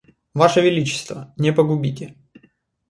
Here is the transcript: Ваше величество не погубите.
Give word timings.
Ваше 0.33 0.61
величество 0.61 1.31
не 1.37 1.53
погубите. 1.55 2.15